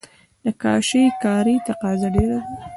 [0.43, 2.45] د کاشي کارۍ تقاضا ډیره ده